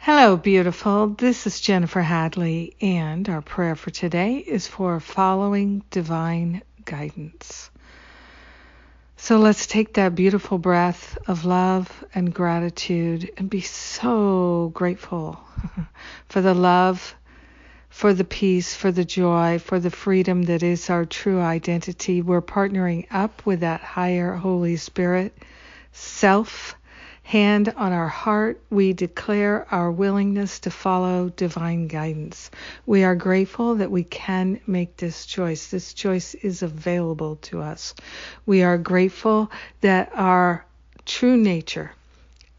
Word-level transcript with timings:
Hello, 0.00 0.36
beautiful. 0.36 1.08
This 1.08 1.44
is 1.44 1.60
Jennifer 1.60 2.00
Hadley, 2.00 2.76
and 2.80 3.28
our 3.28 3.42
prayer 3.42 3.74
for 3.74 3.90
today 3.90 4.36
is 4.36 4.68
for 4.68 5.00
following 5.00 5.82
divine 5.90 6.62
guidance. 6.84 7.68
So 9.16 9.38
let's 9.38 9.66
take 9.66 9.94
that 9.94 10.14
beautiful 10.14 10.56
breath 10.56 11.18
of 11.26 11.44
love 11.44 12.04
and 12.14 12.32
gratitude 12.32 13.32
and 13.36 13.50
be 13.50 13.60
so 13.60 14.70
grateful 14.72 15.40
for 16.28 16.42
the 16.42 16.54
love, 16.54 17.16
for 17.90 18.14
the 18.14 18.24
peace, 18.24 18.76
for 18.76 18.92
the 18.92 19.04
joy, 19.04 19.58
for 19.58 19.80
the 19.80 19.90
freedom 19.90 20.44
that 20.44 20.62
is 20.62 20.90
our 20.90 21.06
true 21.06 21.40
identity. 21.40 22.22
We're 22.22 22.40
partnering 22.40 23.08
up 23.10 23.44
with 23.44 23.60
that 23.60 23.80
higher 23.80 24.34
Holy 24.34 24.76
Spirit 24.76 25.36
self 25.90 26.76
hand 27.28 27.74
on 27.76 27.92
our 27.92 28.08
heart, 28.08 28.58
we 28.70 28.94
declare 28.94 29.66
our 29.70 29.90
willingness 29.92 30.60
to 30.60 30.70
follow 30.70 31.28
divine 31.28 31.86
guidance. 31.86 32.50
We 32.86 33.04
are 33.04 33.14
grateful 33.14 33.74
that 33.74 33.90
we 33.90 34.02
can 34.02 34.58
make 34.66 34.96
this 34.96 35.26
choice. 35.26 35.66
This 35.66 35.92
choice 35.92 36.34
is 36.36 36.62
available 36.62 37.36
to 37.42 37.60
us. 37.60 37.94
We 38.46 38.62
are 38.62 38.78
grateful 38.78 39.52
that 39.82 40.10
our 40.14 40.64
true 41.04 41.36
nature 41.36 41.92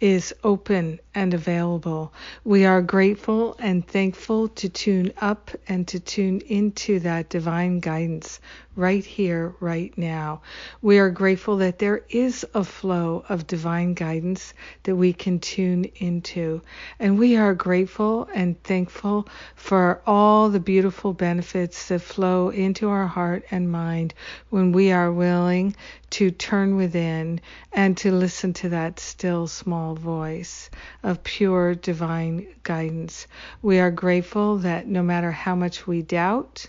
is 0.00 0.34
open 0.44 1.00
and 1.18 1.34
available. 1.34 2.12
We 2.44 2.64
are 2.64 2.80
grateful 2.80 3.56
and 3.58 3.84
thankful 3.84 4.46
to 4.60 4.68
tune 4.68 5.12
up 5.20 5.50
and 5.66 5.88
to 5.88 5.98
tune 5.98 6.42
into 6.42 7.00
that 7.00 7.28
divine 7.28 7.80
guidance 7.80 8.38
right 8.76 9.04
here, 9.04 9.52
right 9.58 9.92
now. 9.98 10.40
We 10.80 11.00
are 11.00 11.10
grateful 11.10 11.56
that 11.56 11.80
there 11.80 12.04
is 12.08 12.46
a 12.54 12.62
flow 12.62 13.24
of 13.28 13.48
divine 13.48 13.94
guidance 13.94 14.54
that 14.84 14.94
we 14.94 15.12
can 15.12 15.40
tune 15.40 15.86
into. 15.96 16.62
And 17.00 17.18
we 17.18 17.36
are 17.36 17.54
grateful 17.54 18.28
and 18.32 18.62
thankful 18.62 19.26
for 19.56 20.00
all 20.06 20.48
the 20.48 20.60
beautiful 20.60 21.12
benefits 21.12 21.88
that 21.88 22.02
flow 22.02 22.50
into 22.50 22.88
our 22.88 23.08
heart 23.08 23.42
and 23.50 23.72
mind 23.72 24.14
when 24.50 24.70
we 24.70 24.92
are 24.92 25.10
willing 25.12 25.74
to 26.10 26.30
turn 26.30 26.76
within 26.76 27.40
and 27.72 27.96
to 27.96 28.12
listen 28.12 28.52
to 28.52 28.68
that 28.68 29.00
still 29.00 29.48
small 29.48 29.96
voice 29.96 30.70
of 31.08 31.24
pure 31.24 31.74
divine 31.74 32.46
guidance. 32.64 33.26
We 33.62 33.78
are 33.78 33.90
grateful 33.90 34.58
that 34.58 34.86
no 34.86 35.02
matter 35.02 35.32
how 35.32 35.54
much 35.54 35.86
we 35.86 36.02
doubt, 36.02 36.68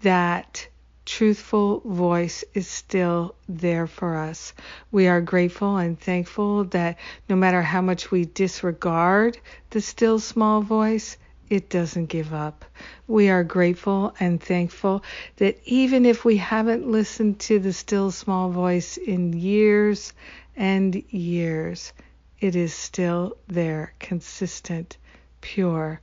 that 0.00 0.66
truthful 1.04 1.80
voice 1.80 2.44
is 2.54 2.66
still 2.66 3.34
there 3.46 3.86
for 3.86 4.16
us. 4.16 4.54
We 4.90 5.06
are 5.06 5.20
grateful 5.20 5.76
and 5.76 6.00
thankful 6.00 6.64
that 6.64 6.96
no 7.28 7.36
matter 7.36 7.60
how 7.60 7.82
much 7.82 8.10
we 8.10 8.24
disregard 8.24 9.38
the 9.68 9.82
still 9.82 10.18
small 10.18 10.62
voice, 10.62 11.18
it 11.50 11.68
doesn't 11.68 12.06
give 12.06 12.32
up. 12.32 12.64
We 13.06 13.28
are 13.28 13.44
grateful 13.44 14.14
and 14.18 14.42
thankful 14.42 15.04
that 15.36 15.58
even 15.66 16.06
if 16.06 16.24
we 16.24 16.38
haven't 16.38 16.88
listened 16.90 17.38
to 17.40 17.58
the 17.58 17.74
still 17.74 18.12
small 18.12 18.48
voice 18.48 18.96
in 18.96 19.34
years 19.34 20.14
and 20.56 20.94
years, 21.10 21.92
it 22.40 22.54
is 22.54 22.74
still 22.74 23.36
there, 23.48 23.92
consistent, 23.98 24.96
pure, 25.40 26.00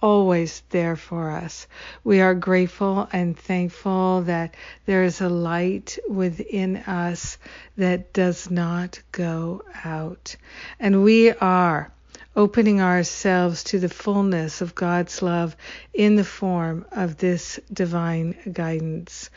always 0.00 0.62
there 0.70 0.96
for 0.96 1.30
us. 1.30 1.66
We 2.02 2.20
are 2.20 2.34
grateful 2.34 3.08
and 3.12 3.38
thankful 3.38 4.22
that 4.22 4.54
there 4.84 5.04
is 5.04 5.20
a 5.20 5.28
light 5.28 5.98
within 6.08 6.78
us 6.78 7.38
that 7.76 8.12
does 8.12 8.50
not 8.50 9.00
go 9.12 9.62
out. 9.84 10.36
And 10.80 11.04
we 11.04 11.30
are 11.30 11.92
opening 12.34 12.80
ourselves 12.80 13.62
to 13.64 13.78
the 13.78 13.88
fullness 13.88 14.60
of 14.60 14.74
God's 14.74 15.22
love 15.22 15.56
in 15.92 16.16
the 16.16 16.24
form 16.24 16.84
of 16.90 17.18
this 17.18 17.60
divine 17.72 18.36
guidance. 18.52 19.30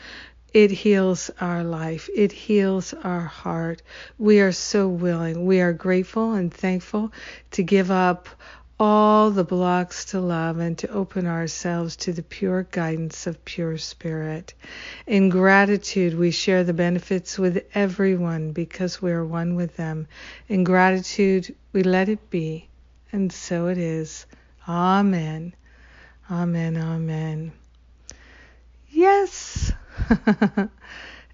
It 0.56 0.70
heals 0.70 1.30
our 1.38 1.62
life. 1.62 2.08
It 2.16 2.32
heals 2.32 2.94
our 2.94 3.20
heart. 3.20 3.82
We 4.16 4.40
are 4.40 4.52
so 4.52 4.88
willing. 4.88 5.44
We 5.44 5.60
are 5.60 5.74
grateful 5.74 6.32
and 6.32 6.50
thankful 6.50 7.12
to 7.50 7.62
give 7.62 7.90
up 7.90 8.26
all 8.80 9.30
the 9.30 9.44
blocks 9.44 10.06
to 10.06 10.20
love 10.20 10.58
and 10.58 10.78
to 10.78 10.88
open 10.88 11.26
ourselves 11.26 11.96
to 11.96 12.14
the 12.14 12.22
pure 12.22 12.62
guidance 12.70 13.26
of 13.26 13.44
pure 13.44 13.76
spirit. 13.76 14.54
In 15.06 15.28
gratitude, 15.28 16.16
we 16.16 16.30
share 16.30 16.64
the 16.64 16.72
benefits 16.72 17.38
with 17.38 17.62
everyone 17.74 18.52
because 18.52 19.02
we 19.02 19.12
are 19.12 19.26
one 19.26 19.56
with 19.56 19.76
them. 19.76 20.08
In 20.48 20.64
gratitude, 20.64 21.54
we 21.74 21.82
let 21.82 22.08
it 22.08 22.30
be, 22.30 22.66
and 23.12 23.30
so 23.30 23.66
it 23.66 23.76
is. 23.76 24.24
Amen. 24.66 25.54
Amen. 26.30 26.78
Amen. 26.78 27.52
Yes. 28.88 29.65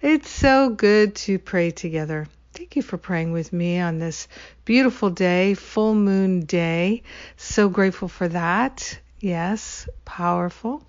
it's 0.01 0.29
so 0.29 0.69
good 0.69 1.15
to 1.15 1.39
pray 1.39 1.71
together. 1.71 2.27
Thank 2.53 2.75
you 2.75 2.81
for 2.81 2.97
praying 2.97 3.31
with 3.31 3.51
me 3.51 3.79
on 3.79 3.99
this 3.99 4.27
beautiful 4.65 5.09
day, 5.09 5.53
full 5.53 5.95
moon 5.95 6.45
day. 6.45 7.03
So 7.37 7.69
grateful 7.69 8.07
for 8.07 8.27
that. 8.27 8.99
Yes, 9.19 9.87
powerful. 10.05 10.83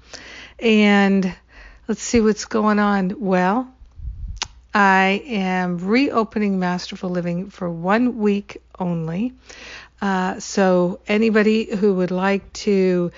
And 0.59 1.35
let's 1.89 2.03
see 2.03 2.21
what's 2.21 2.45
going 2.45 2.79
on. 2.79 3.15
Well, 3.19 3.73
I 4.75 5.23
am 5.27 5.79
reopening 5.79 6.59
Masterful 6.59 7.11
Living 7.11 7.51
for 7.51 7.71
one 7.71 8.19
week 8.19 8.63
only. 8.79 9.33
Uh, 10.03 10.41
so, 10.41 11.01
anybody 11.07 11.75
who 11.77 11.95
would 11.95 12.11
like 12.11 12.53
to 12.53 13.13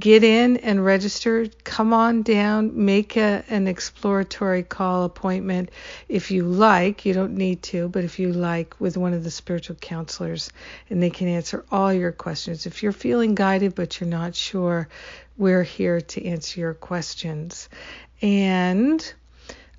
get 0.00 0.24
in 0.24 0.56
and 0.56 0.84
register. 0.84 1.46
Come 1.62 1.92
on 1.92 2.22
down, 2.22 2.84
make 2.84 3.16
a, 3.16 3.44
an 3.48 3.68
exploratory 3.68 4.62
call 4.62 5.04
appointment 5.04 5.70
if 6.08 6.30
you 6.30 6.44
like. 6.44 7.04
You 7.04 7.12
don't 7.12 7.36
need 7.36 7.62
to, 7.64 7.88
but 7.88 8.04
if 8.04 8.18
you 8.18 8.32
like, 8.32 8.80
with 8.80 8.96
one 8.96 9.12
of 9.12 9.22
the 9.22 9.30
spiritual 9.30 9.76
counselors, 9.76 10.50
and 10.88 11.02
they 11.02 11.10
can 11.10 11.28
answer 11.28 11.64
all 11.70 11.92
your 11.92 12.12
questions. 12.12 12.66
If 12.66 12.82
you're 12.82 12.92
feeling 12.92 13.34
guided 13.34 13.74
but 13.74 14.00
you're 14.00 14.08
not 14.08 14.34
sure, 14.34 14.88
we're 15.36 15.62
here 15.62 16.00
to 16.00 16.26
answer 16.26 16.60
your 16.60 16.74
questions. 16.74 17.68
And 18.22 19.14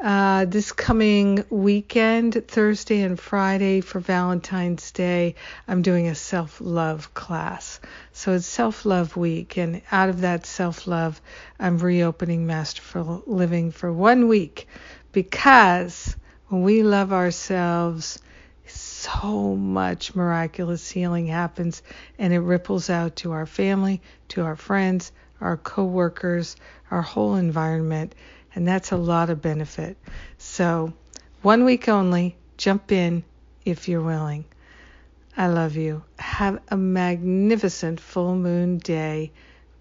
uh, 0.01 0.45
this 0.45 0.71
coming 0.71 1.45
weekend, 1.51 2.47
Thursday 2.47 3.01
and 3.01 3.19
Friday 3.19 3.81
for 3.81 3.99
Valentine's 3.99 4.91
Day, 4.91 5.35
I'm 5.67 5.83
doing 5.83 6.07
a 6.07 6.15
self 6.15 6.59
love 6.59 7.13
class. 7.13 7.79
So 8.11 8.33
it's 8.33 8.47
self 8.47 8.83
love 8.83 9.15
week, 9.15 9.57
and 9.57 9.83
out 9.91 10.09
of 10.09 10.21
that 10.21 10.47
self 10.47 10.87
love, 10.87 11.21
I'm 11.59 11.77
reopening 11.77 12.47
Masterful 12.47 13.21
Living 13.27 13.69
for 13.71 13.93
one 13.93 14.27
week 14.27 14.67
because 15.11 16.15
when 16.47 16.63
we 16.63 16.81
love 16.81 17.13
ourselves, 17.13 18.17
so 18.65 19.55
much 19.55 20.15
miraculous 20.15 20.89
healing 20.89 21.27
happens 21.27 21.83
and 22.17 22.33
it 22.33 22.39
ripples 22.39 22.89
out 22.89 23.17
to 23.17 23.33
our 23.33 23.45
family, 23.45 24.01
to 24.29 24.41
our 24.41 24.55
friends, 24.55 25.11
our 25.39 25.57
coworkers, 25.57 26.55
our 26.89 27.01
whole 27.01 27.35
environment 27.35 28.15
and 28.55 28.67
that's 28.67 28.91
a 28.91 28.97
lot 28.97 29.29
of 29.29 29.41
benefit. 29.41 29.97
So, 30.37 30.93
one 31.41 31.65
week 31.65 31.87
only, 31.89 32.35
jump 32.57 32.91
in 32.91 33.23
if 33.65 33.87
you're 33.87 34.01
willing. 34.01 34.45
I 35.35 35.47
love 35.47 35.75
you. 35.75 36.03
Have 36.19 36.59
a 36.67 36.77
magnificent 36.77 37.99
full 37.99 38.35
moon 38.35 38.77
day 38.77 39.31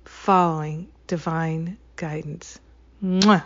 following 0.04 0.88
divine 1.06 1.76
guidance. 1.96 2.60
Mwah. 3.02 3.44